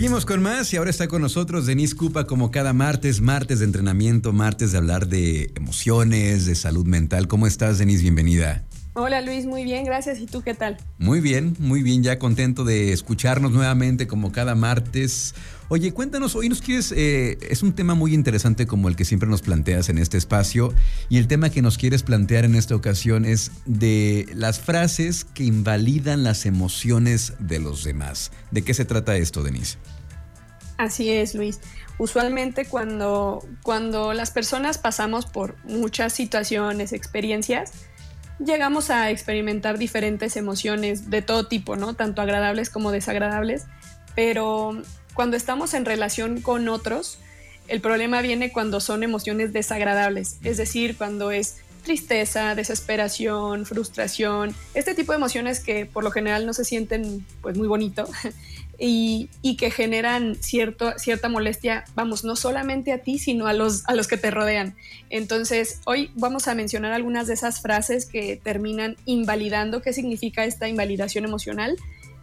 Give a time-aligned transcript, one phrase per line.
[0.00, 3.66] Seguimos con más y ahora está con nosotros Denise Cupa como cada martes, martes de
[3.66, 7.28] entrenamiento, martes de hablar de emociones, de salud mental.
[7.28, 8.00] ¿Cómo estás, Denise?
[8.00, 8.64] Bienvenida.
[8.92, 10.18] Hola Luis, muy bien, gracias.
[10.18, 10.76] ¿Y tú qué tal?
[10.98, 15.34] Muy bien, muy bien, ya contento de escucharnos nuevamente como cada martes.
[15.68, 19.28] Oye, cuéntanos, hoy nos quieres, eh, es un tema muy interesante como el que siempre
[19.28, 20.74] nos planteas en este espacio
[21.08, 25.44] y el tema que nos quieres plantear en esta ocasión es de las frases que
[25.44, 28.32] invalidan las emociones de los demás.
[28.50, 29.78] ¿De qué se trata esto, Denise?
[30.78, 31.60] Así es, Luis.
[31.98, 37.72] Usualmente cuando, cuando las personas pasamos por muchas situaciones, experiencias,
[38.44, 41.94] llegamos a experimentar diferentes emociones de todo tipo, ¿no?
[41.94, 43.66] Tanto agradables como desagradables,
[44.14, 44.82] pero
[45.14, 47.18] cuando estamos en relación con otros,
[47.68, 54.94] el problema viene cuando son emociones desagradables, es decir, cuando es tristeza, desesperación, frustración, este
[54.94, 58.06] tipo de emociones que por lo general no se sienten pues muy bonito
[58.82, 63.94] y, que generan cierto, cierta molestia, vamos, no solamente a ti, sino a los, a
[63.94, 64.74] los que te rodean.
[65.10, 70.66] Entonces, hoy vamos a mencionar algunas de esas frases que terminan invalidando qué significa esta
[70.66, 71.76] invalidación emocional.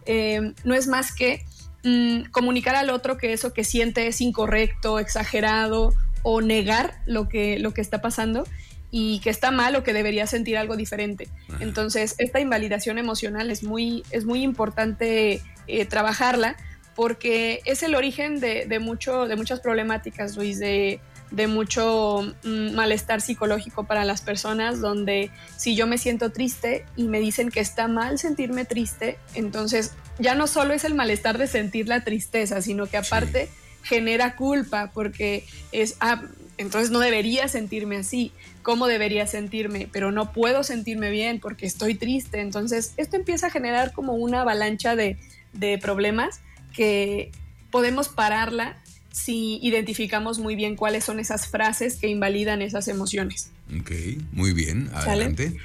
[0.06, 1.44] Eh, no es más que
[1.84, 7.60] mm, comunicar al otro que eso que siente es incorrecto, exagerado o negar lo que,
[7.60, 8.44] lo que está pasando
[8.90, 11.28] y que está mal o que debería sentir algo diferente.
[11.60, 16.56] Entonces, esta invalidación emocional es muy, es muy importante eh, trabajarla
[16.98, 21.00] porque es el origen de, mucho, de muchas problemáticas, Luis, de,
[21.46, 27.20] mucho mm, malestar psicológico para las personas, donde si yo me siento triste y me
[27.20, 31.86] dicen que está mal sentirme triste, entonces ya no solo es el malestar de sentir
[31.86, 33.48] la tristeza, sino que aparte
[33.84, 36.22] genera culpa porque es, ah,
[36.56, 38.32] entonces no debería sentirme así,
[38.62, 39.88] ¿cómo debería sentirme?
[39.92, 44.40] Pero no puedo sentirme bien porque estoy triste, entonces esto empieza a generar como una
[44.40, 45.16] avalancha de,
[45.58, 46.40] de problemas
[46.74, 47.32] que
[47.70, 48.76] podemos pararla
[49.12, 53.50] si identificamos muy bien cuáles son esas frases que invalidan esas emociones.
[53.80, 53.90] Ok,
[54.32, 55.56] muy bien, adelante.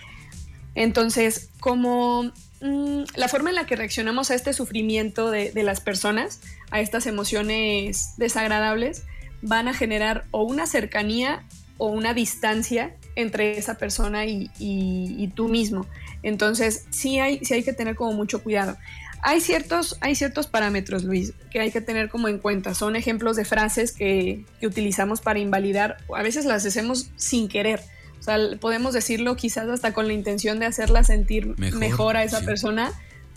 [0.75, 2.31] Entonces, como
[2.61, 6.39] mm, la forma en la que reaccionamos a este sufrimiento de, las personas,
[6.71, 9.03] a estas emociones desagradables,
[9.41, 11.43] van a generar o una cercanía
[11.77, 15.85] o una distancia entre esa persona y, y, tú mismo.
[16.23, 18.77] Entonces, sí hay, sí hay que tener como mucho cuidado.
[19.25, 22.73] Hay ciertos, hay ciertos parámetros, Luis, que hay que tener como en cuenta.
[22.75, 25.95] Son ejemplos de frases que, utilizamos para invalidar.
[26.13, 27.79] A veces las hacemos sin querer.
[28.19, 32.41] O sea, podemos decirlo quizás hasta con la intención de hacerla sentir mejor, a esa
[32.41, 32.91] persona,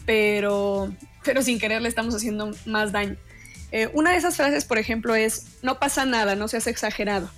[0.05, 0.93] pero,
[1.25, 3.17] pero sin querer le estamos haciendo más daño.
[3.71, 7.31] Eh, una de esas frases, por ejemplo, es, no pasa nada, no seas exagerado.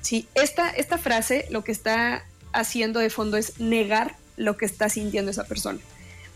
[0.00, 4.88] Sí, esta, esta frase lo que está haciendo de fondo es negar lo que está
[4.88, 5.78] sintiendo esa persona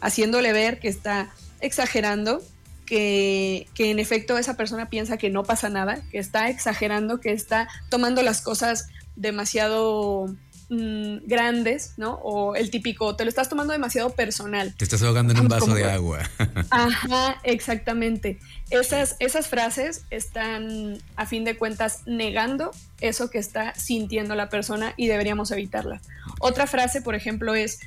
[0.01, 1.31] haciéndole ver que está
[1.61, 2.43] exagerando,
[2.91, 7.69] que, en efecto esa persona piensa que no pasa nada, que está exagerando, que está
[7.89, 10.35] tomando las cosas demasiado
[10.71, 12.15] mm, grandes, ¿no?
[12.23, 14.75] O el típico, te lo estás tomando demasiado personal.
[14.77, 16.29] Te estás ahogando en un vaso de agua.
[16.71, 18.41] Ajá, exactamente.
[18.71, 24.95] Esas, esas frases están, a fin de cuentas, negando eso que está sintiendo la persona
[24.97, 26.03] y deberíamos evitarlas.
[26.41, 27.79] Otra frase, por ejemplo, es,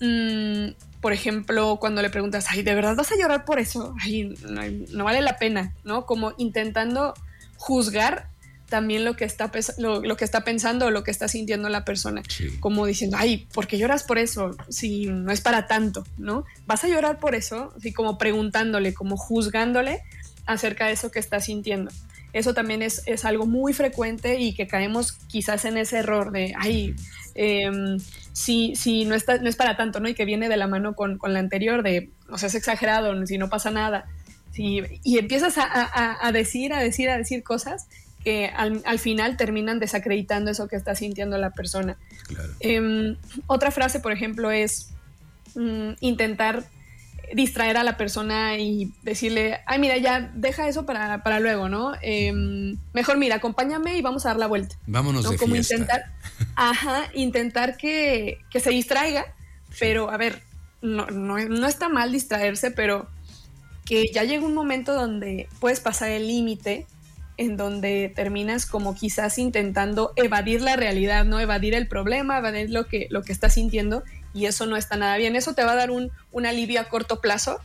[0.00, 3.92] mm, por ejemplo, cuando le preguntas, ay, ¿de verdad vas a llorar por eso?
[4.00, 4.34] Ay,
[4.92, 6.06] no, vale la pena, ¿no?
[6.06, 7.12] Como intentando
[7.56, 8.28] juzgar
[8.68, 12.22] también lo que está, lo, que está pensando o lo que está sintiendo la persona.
[12.60, 14.56] Como diciendo, ay, ¿por qué lloras por eso?
[14.68, 16.44] Si no es para tanto, ¿no?
[16.66, 17.74] ¿Vas a llorar por eso?
[17.76, 20.02] Así como preguntándole, como juzgándole
[20.46, 21.90] acerca de eso que está sintiendo.
[22.32, 26.54] Eso también es, es algo muy frecuente y que caemos quizás en ese error de,
[26.56, 26.94] ay,
[27.34, 27.70] eh,
[28.32, 30.08] si, si no, está, no es para tanto, ¿no?
[30.08, 33.38] Y que viene de la mano con, la anterior de, o sea, es exagerado, si
[33.38, 34.06] no pasa nada.
[34.54, 37.86] y empiezas a, decir, a decir, a decir cosas
[38.24, 41.96] que al, final terminan desacreditando eso que está sintiendo la persona.
[42.60, 43.16] Em,
[43.46, 44.90] otra frase, por ejemplo, es
[45.54, 46.64] mm, intentar
[47.34, 51.92] distraer a la persona y decirle, ay, mira, ya deja eso para, para luego, ¿no?
[52.02, 54.76] Em, mejor, mira, acompáñame y vamos a dar la vuelta.
[54.86, 55.74] Vámonos de Como fiesta.
[55.74, 56.12] intentar,
[56.56, 59.34] ajá, intentar que, que se distraiga,
[59.78, 60.42] pero a ver,
[60.80, 63.08] no, no, no está mal distraerse, pero
[63.84, 66.86] que ya llega un momento donde puedes pasar el límite
[67.36, 71.40] en donde terminas como quizás intentando evadir la realidad, ¿no?
[71.40, 75.16] Evadir el problema, evadir lo que, lo que estás sintiendo y eso no está nada
[75.16, 75.36] bien.
[75.36, 76.10] Eso te va a dar un,
[76.46, 77.60] alivio a corto plazo,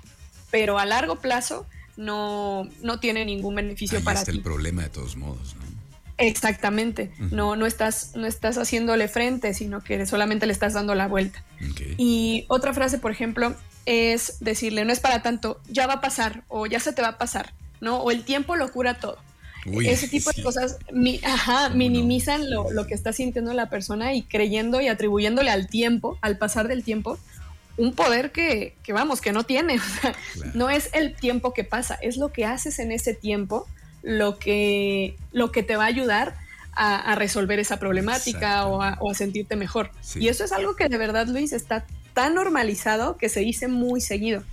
[0.52, 5.16] pero a largo plazo no, no tiene ningún beneficio para está el problema de todos
[5.16, 5.67] modos, ¿no?
[6.18, 11.08] Exactamente, no, no, estás, no estás haciéndole frente, sino que solamente le estás dando la
[11.08, 11.44] vuelta.
[11.98, 13.56] Y otra frase, por ejemplo,
[13.86, 17.10] es decirle, no es para tanto, ya va a pasar o ya se te va
[17.10, 17.98] a pasar, ¿no?
[17.98, 19.20] O el tiempo lo cura todo.
[19.66, 20.78] Ese tipo de cosas
[21.24, 26.18] ajá, minimizan lo, lo, que está sintiendo la persona y creyendo y atribuyéndole al tiempo,
[26.22, 27.20] al pasar del tiempo,
[27.76, 29.80] un poder que, que vamos, que no tiene.
[30.54, 33.68] No es el tiempo que pasa, es lo que haces en ese tiempo
[34.04, 36.36] lo que, lo que te va a ayudar
[36.74, 39.92] a, resolver esa problemática o a, sentirte mejor.
[40.16, 44.00] Y eso es algo que de verdad, Luis, está tan normalizado que se dice muy
[44.00, 44.44] seguido.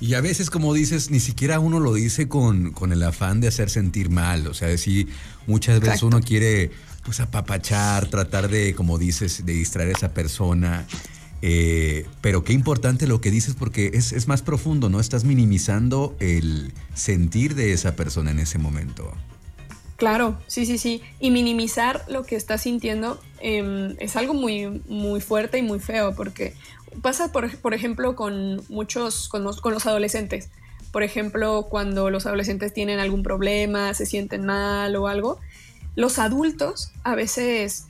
[0.00, 3.48] Y a veces, como dices, ni siquiera uno lo dice con, con el afán de
[3.48, 4.46] hacer sentir mal.
[4.46, 5.08] O sea, decir,
[5.46, 6.70] muchas veces uno quiere
[7.04, 10.86] pues apapachar, tratar de, como dices, de distraer a esa persona.
[11.46, 14.98] Eh, pero qué importante lo que dices porque es, es, más profundo, ¿no?
[14.98, 19.12] Estás minimizando el sentir de esa persona en ese momento.
[19.96, 21.02] Claro, sí, sí, sí.
[21.20, 26.14] Y minimizar lo que estás sintiendo em, es algo muy, muy fuerte y muy feo
[26.14, 26.54] porque
[27.02, 30.48] pasa, por, por ejemplo, con muchos, con los, con los adolescentes.
[30.92, 35.40] Por ejemplo, cuando los adolescentes tienen algún problema, se sienten mal o algo,
[35.94, 37.84] los adultos a veces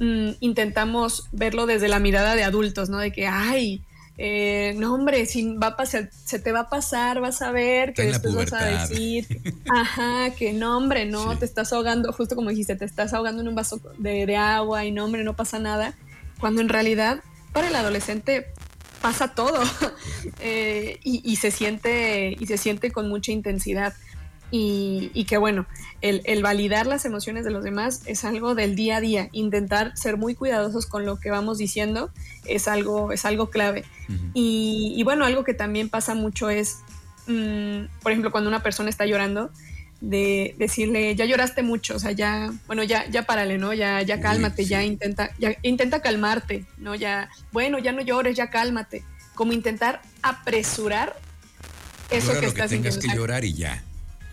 [0.00, 2.96] Mm, intentamos verlo desde la mirada de adultos, ¿no?
[2.96, 3.82] De que, ay,
[4.16, 7.92] eh, no hombre, si va a pasar, se te va a pasar, vas a ver
[7.92, 9.26] que después vas a decir,
[9.74, 13.48] ajá, que no hombre, no, te estás ahogando, justo como dijiste, te estás ahogando en
[13.48, 15.94] un vaso de, agua y no hombre, no pasa nada,
[16.38, 17.20] cuando en realidad
[17.52, 18.46] para el adolescente
[19.02, 19.62] pasa todo
[20.40, 23.92] eh, y, se siente y se siente con mucha intensidad
[24.50, 25.66] y, que bueno,
[26.00, 29.28] el, validar las emociones de los demás es algo del día a día.
[29.32, 32.10] Intentar ser muy cuidadosos con lo que vamos diciendo
[32.46, 33.84] es algo, es algo clave.
[34.34, 36.78] y, bueno, algo que también pasa mucho es,
[37.26, 39.50] mm, por ejemplo, cuando una persona está llorando,
[40.00, 43.74] de decirle, ya lloraste mucho, o sea, ya, bueno, ya, ya párale, ¿no?
[43.74, 46.94] Ya, ya cálmate, ya intenta, ya intenta calmarte, ¿no?
[46.94, 49.04] Ya, bueno, ya no llores, ya cálmate.
[49.34, 51.16] Como intentar apresurar
[52.10, 53.84] eso que, estás que tengas que llorar y ya.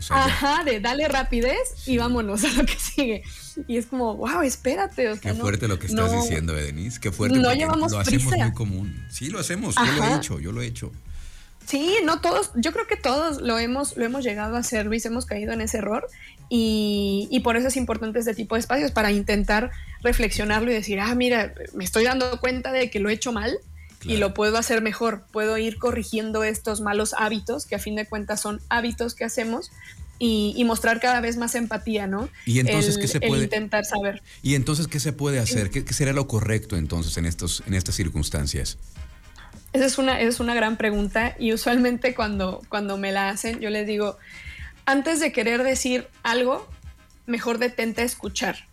[0.10, 3.24] Ajá, de dale rapidez y vámonos a lo que sigue.
[3.68, 5.12] Y es como, wow, espérate.
[5.22, 7.00] Qué fuerte lo que estás diciendo, Denise.
[7.00, 7.40] Qué fuerte.
[7.40, 9.06] No llevamos lo hacemos muy común.
[9.10, 9.76] Sí, lo hacemos.
[9.76, 10.92] Yo lo he hecho, yo lo he hecho.
[11.66, 15.06] Sí, no todos, yo creo que todos lo hemos, lo hemos llegado a hacer, Luis,
[15.06, 16.08] hemos caído en ese error
[16.48, 19.72] y, y, por eso es importante este tipo de espacios para intentar
[20.02, 23.58] reflexionarlo y decir, ah, mira, me estoy dando cuenta de que lo he hecho mal,
[24.08, 25.26] y lo puedo hacer mejor.
[25.32, 29.72] Puedo ir corrigiendo estos malos hábitos, que a fin de cuentas son hábitos que hacemos,
[30.20, 32.28] y, mostrar cada vez más empatía, ¿no?
[32.46, 34.24] Y entonces, ¿qué se puede intentar saber?
[34.42, 35.70] Y entonces, ¿qué se puede hacer?
[35.70, 38.78] ¿Qué, sería lo correcto entonces en, estos, en estas circunstancias?
[39.74, 43.70] Esa es una, es una gran pregunta y usualmente cuando, cuando me la hacen, yo
[43.70, 44.18] les digo,
[44.86, 46.68] antes de querer decir algo,
[47.28, 48.68] mejor detente a escuchar.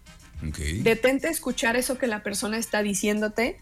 [0.80, 3.58] Detente a escuchar eso que la persona está diciéndote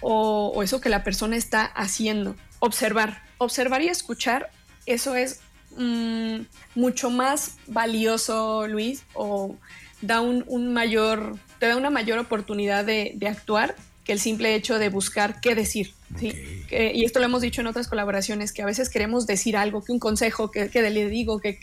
[0.00, 2.36] o, eso que la persona está haciendo.
[2.58, 4.50] Observar, observar y escuchar,
[4.86, 5.40] eso es
[5.76, 6.40] mm,
[6.74, 9.56] mucho más valioso, Luis, o
[10.00, 14.88] da un, mayor, te da una mayor oportunidad de, actuar que el simple hecho de
[14.88, 15.92] buscar qué decir.
[16.16, 16.32] ¿sí?
[16.70, 19.92] y esto lo hemos dicho en otras colaboraciones, que a veces queremos decir algo, que
[19.92, 21.58] un consejo, que, le digo, que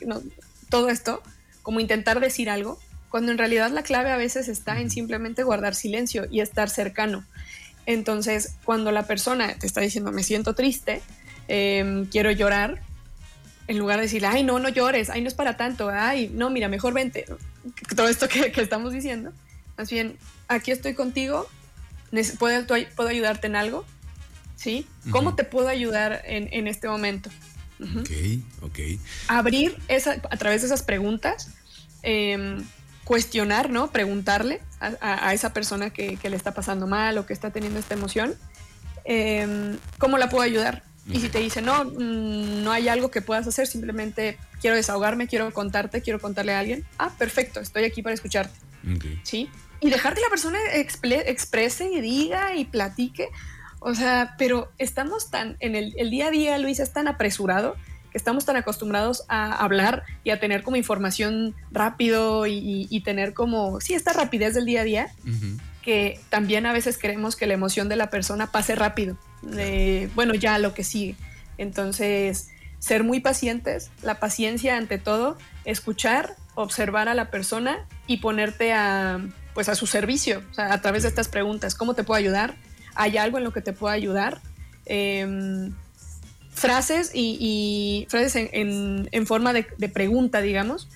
[0.70, 1.24] todo esto,
[1.62, 2.80] como intentar decir algo,
[3.14, 7.24] cuando en realidad la clave a veces está en simplemente guardar silencio y estar cercano.
[7.86, 11.02] Entonces, cuando la persona te está diciendo, me siento triste,
[11.48, 12.82] em, quiero llorar,
[13.68, 16.50] en lugar de decirle, ay, no, no llores, ay, no es para tanto, ay, no,
[16.50, 17.26] mira, mejor vente,
[17.96, 19.32] todo esto que, estamos diciendo,
[19.78, 21.48] más bien, aquí estoy contigo,
[22.40, 23.86] ¿puedo, puedo ayudarte en algo?
[24.56, 24.88] ¿Sí?
[25.10, 27.30] ¿Cómo te puedo ayudar en, este momento?
[27.82, 28.12] Ok,
[28.62, 28.80] ok.
[29.28, 31.50] Abrir esa, a través de esas preguntas,
[32.02, 32.64] em,
[33.04, 33.92] cuestionar, ¿no?
[33.92, 38.36] Preguntarle a, esa persona que, le está pasando mal o que está teniendo esta emoción,
[39.06, 40.84] em, ¿cómo la puedo ayudar?
[41.08, 45.28] Y si te dice, no, mm, no hay algo que puedas hacer, simplemente quiero desahogarme,
[45.28, 48.58] quiero contarte, quiero contarle a alguien, ah, perfecto, estoy aquí para escucharte.
[49.24, 49.50] ¿Sí?
[49.82, 53.30] Y dejar que la persona exprese y diga y platique.
[53.80, 57.76] O sea, pero estamos tan, en el, el día a día, Luis, es tan apresurado
[58.14, 63.94] estamos tan acostumbrados a hablar y a tener como información rápido y, tener como, sí,
[63.94, 65.12] esta rapidez del día a día,
[65.82, 69.18] que también a veces queremos que la emoción de la persona pase rápido.
[70.16, 71.16] bueno, ya lo que sigue.
[71.58, 78.74] Entonces, ser muy pacientes, la paciencia ante todo, escuchar, observar a la persona y ponerte
[78.74, 79.22] a,
[79.54, 82.56] pues a su servicio, a través de estas preguntas, ¿cómo te puedo ayudar?
[82.96, 84.42] ¿Hay algo en lo que te pueda ayudar?
[84.86, 85.72] Eh,
[86.54, 90.88] frases y, frases en, forma de, pregunta, digamos,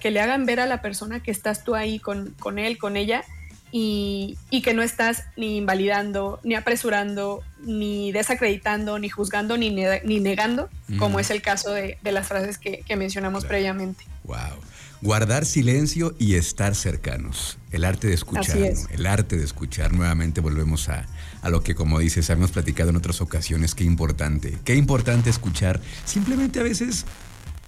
[0.00, 3.24] que le hagan ver a la persona que estás tú ahí con, él, con ella,
[3.72, 10.70] y, que no estás ni invalidando, ni apresurando, ni desacreditando, ni juzgando, ni, ni negando,
[10.98, 14.04] como es el caso de, las frases que, mencionamos previamente.
[14.24, 14.36] Wow.
[15.02, 17.58] Guardar silencio y estar cercanos.
[17.70, 18.56] El arte de escuchar.
[18.90, 19.92] El arte de escuchar.
[19.92, 21.06] Nuevamente volvemos a,
[21.42, 23.74] a lo que, como dices, habíamos platicado en otras ocasiones.
[23.74, 24.58] Qué importante.
[24.64, 25.80] Qué importante escuchar.
[26.04, 27.04] Simplemente a veces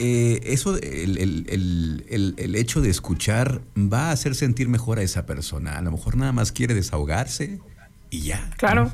[0.00, 5.76] eh, eso, el, hecho de escuchar va a hacer sentir mejor a esa persona.
[5.76, 7.58] A lo mejor nada más quiere desahogarse
[8.11, 8.50] y ya.
[8.56, 8.92] Claro.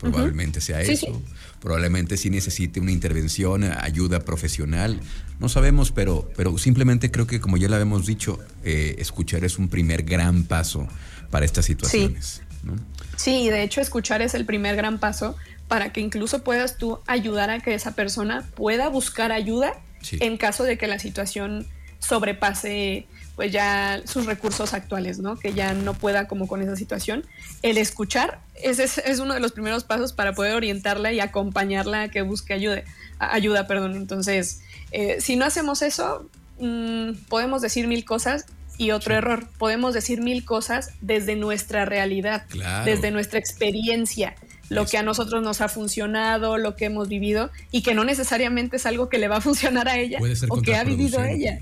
[0.00, 1.22] Probablemente sea eso.
[1.60, 4.98] Probablemente sí necesite una intervención, ayuda profesional.
[5.38, 9.58] No sabemos, pero, pero simplemente creo que, como ya lo habíamos dicho, eh, escuchar es
[9.58, 10.88] un primer gran paso
[11.30, 12.42] para estas situaciones.
[12.62, 12.70] Sí.
[13.16, 15.36] sí, de hecho, escuchar es el primer gran paso
[15.68, 19.74] para que incluso puedas tú ayudar a que esa persona pueda buscar ayuda
[20.12, 21.66] en caso de que la situación
[22.00, 25.36] sobrepase pues ya sus recursos actuales, ¿no?
[25.36, 27.24] Que ya no pueda como con esa situación.
[27.62, 32.08] El escuchar ese es, uno de los primeros pasos para poder orientarla y acompañarla a
[32.08, 32.82] que busque ayuda.
[33.18, 33.96] ayuda perdón.
[33.96, 34.60] Entonces,
[34.92, 36.28] eh, si no hacemos eso,
[36.58, 38.44] mm, podemos decir mil cosas
[38.76, 42.44] y otro error, podemos decir mil cosas desde nuestra realidad,
[42.84, 44.34] desde nuestra experiencia
[44.70, 48.76] lo que a nosotros nos ha funcionado, lo que hemos vivido y que no necesariamente
[48.76, 51.60] es algo que le va a funcionar a ella o que ha vivido ella.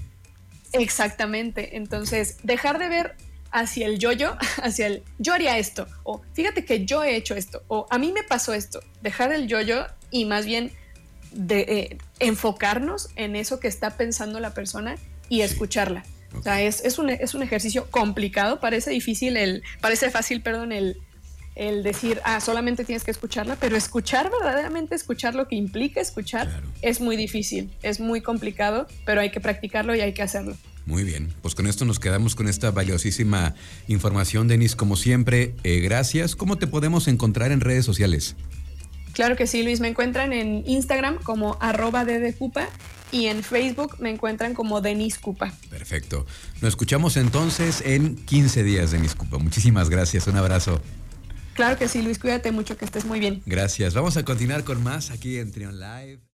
[0.72, 1.76] Exactamente.
[1.76, 3.16] Entonces, dejar de ver
[3.50, 7.62] hacia el yo-yo, hacia el yo haría esto, o fíjate que yo he hecho esto,
[7.68, 8.80] o a mí me pasó esto.
[9.02, 10.72] Dejar el yo-yo y más bien
[11.32, 14.96] de, eh, enfocarnos en eso que está pensando la persona
[15.28, 16.04] y escucharla.
[16.34, 20.72] O sea, es, es, un, es un ejercicio complicado, parece difícil, el, parece fácil, perdón,
[20.72, 20.98] el,
[21.58, 26.62] el decir, ah, solamente tienes que escucharla, pero escuchar verdaderamente, escuchar lo que implica escuchar,
[26.82, 30.56] es muy difícil, es muy complicado, pero hay que practicarlo y hay que hacerlo.
[30.86, 33.54] Muy bien, pues con esto nos quedamos con esta valiosísima
[33.88, 34.74] información, Denis.
[34.74, 36.34] Como siempre, eh, gracias.
[36.34, 38.36] ¿Cómo te podemos encontrar en redes sociales?
[39.12, 39.80] Claro que sí, Luis.
[39.80, 42.68] Me encuentran en Instagram como arroba dedecupa
[43.10, 45.52] y en Facebook me encuentran como Denis Cupa.
[45.68, 46.24] Perfecto.
[46.62, 49.38] Nos escuchamos entonces en 15 días, Denis Cupa.
[49.38, 50.26] Muchísimas gracias.
[50.26, 50.80] Un abrazo.
[51.58, 53.42] Claro que sí, Luis, cuídate mucho, que estés muy bien.
[53.44, 53.92] Gracias.
[53.92, 56.20] Vamos a continuar con más aquí en Trion Live.